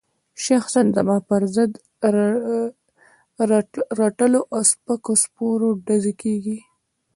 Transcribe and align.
شخصاً 0.45 0.81
زما 0.95 1.17
پر 1.27 1.43
ضد 1.55 1.71
رټلو 3.99 4.41
او 4.53 4.59
سپکو 4.71 5.13
سپور 5.23 5.59
ډزې 5.85 6.13
کېږي. 6.21 6.57